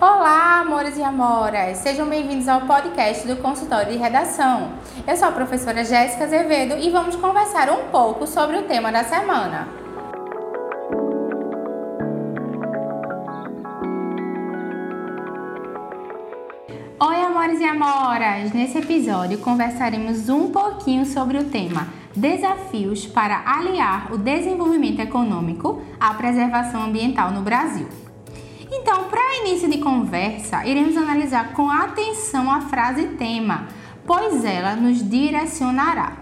[0.00, 1.78] Olá, amores e amoras!
[1.78, 4.74] Sejam bem-vindos ao podcast do Consultório de Redação.
[5.04, 9.02] Eu sou a professora Jéssica Azevedo e vamos conversar um pouco sobre o tema da
[9.02, 9.66] semana.
[17.00, 18.52] Oi, amores e amoras!
[18.52, 26.14] Nesse episódio conversaremos um pouquinho sobre o tema Desafios para aliar o desenvolvimento econômico à
[26.14, 28.07] preservação ambiental no Brasil.
[28.90, 33.68] Então, para início de conversa, iremos analisar com atenção a frase tema,
[34.06, 36.16] pois ela nos direcionará.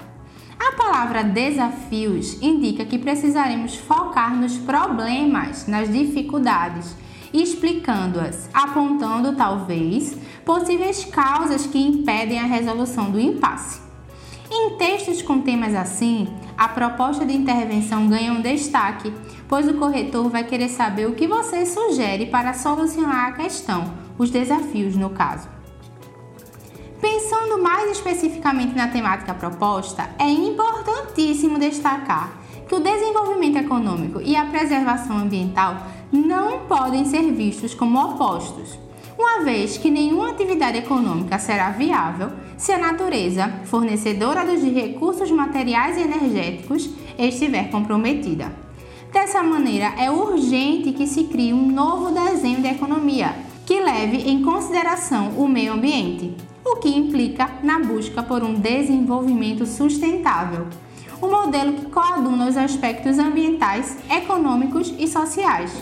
[0.58, 6.96] A palavra desafios indica que precisaremos focar nos problemas, nas dificuldades,
[7.32, 13.80] explicando-as, apontando talvez possíveis causas que impedem a resolução do impasse.
[14.50, 19.12] Em textos com temas assim, a proposta de intervenção ganha um destaque,
[19.48, 24.30] pois o corretor vai querer saber o que você sugere para solucionar a questão, os
[24.30, 25.48] desafios no caso.
[27.00, 32.32] Pensando mais especificamente na temática proposta, é importantíssimo destacar
[32.66, 35.76] que o desenvolvimento econômico e a preservação ambiental
[36.10, 38.86] não podem ser vistos como opostos
[39.18, 45.96] uma vez que nenhuma atividade econômica será viável se a natureza, fornecedora dos recursos materiais
[45.96, 48.52] e energéticos, estiver comprometida.
[49.12, 53.34] Dessa maneira, é urgente que se crie um novo desenho de economia
[53.64, 59.66] que leve em consideração o meio ambiente, o que implica na busca por um desenvolvimento
[59.66, 60.66] sustentável,
[61.22, 65.72] um modelo que coaduna os aspectos ambientais, econômicos e sociais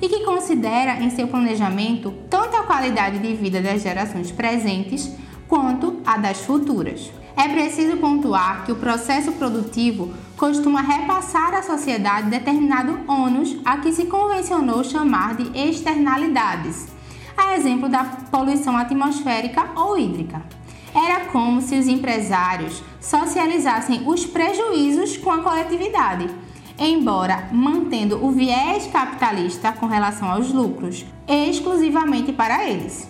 [0.00, 5.10] e que considera em seu planejamento tanto a qualidade de vida das gerações presentes
[5.52, 7.12] quanto a das futuras.
[7.36, 13.92] É preciso pontuar que o processo produtivo costuma repassar à sociedade determinado ônus a que
[13.92, 16.88] se convencionou chamar de externalidades,
[17.36, 20.42] a exemplo da poluição atmosférica ou hídrica.
[20.94, 26.30] Era como se os empresários socializassem os prejuízos com a coletividade
[26.78, 33.06] embora mantendo o viés capitalista com relação aos lucros, exclusivamente para eles.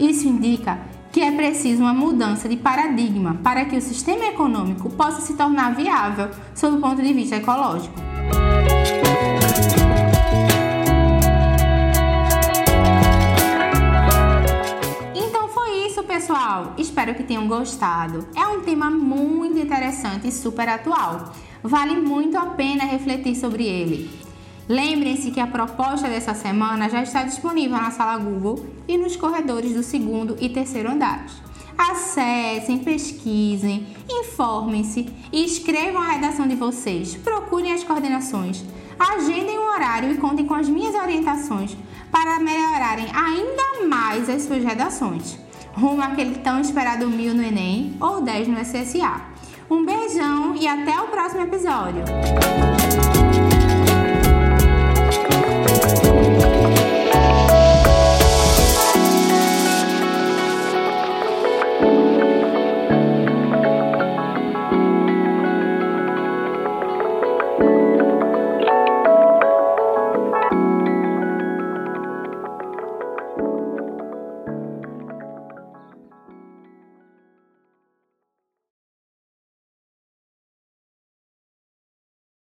[0.00, 0.78] Isso indica
[1.14, 5.72] que é preciso uma mudança de paradigma para que o sistema econômico possa se tornar
[5.72, 7.94] viável sob o ponto de vista ecológico.
[15.14, 15.48] Então
[16.02, 16.74] pessoal.
[16.76, 18.26] Espero que tenham gostado.
[18.34, 21.32] É um tema muito interessante e super atual
[21.62, 24.10] vale muito a pena refletir sobre ele.
[24.68, 29.74] Lembrem-se que a proposta dessa semana já está disponível na sala Google e nos corredores
[29.74, 31.32] do segundo e terceiro andares.
[31.76, 37.14] Acessem, pesquisem, informem-se e escrevam a redação de vocês.
[37.16, 38.64] Procurem as coordenações,
[38.98, 41.76] agendem um horário e contem com as minhas orientações
[42.10, 45.38] para melhorarem ainda mais as suas redações.
[45.74, 49.20] Rumo àquele tão esperado mil no Enem ou 10 no SSA.
[49.68, 52.04] Um beijão e até o próximo episódio!